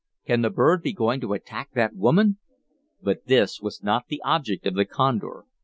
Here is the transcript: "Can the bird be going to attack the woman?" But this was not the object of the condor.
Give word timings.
"Can 0.25 0.41
the 0.41 0.49
bird 0.49 0.81
be 0.81 0.93
going 0.93 1.21
to 1.21 1.33
attack 1.33 1.73
the 1.73 1.91
woman?" 1.93 2.39
But 3.03 3.25
this 3.27 3.61
was 3.61 3.83
not 3.83 4.07
the 4.07 4.19
object 4.25 4.65
of 4.65 4.73
the 4.73 4.85
condor. 4.85 5.45